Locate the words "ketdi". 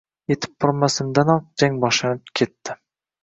2.41-2.79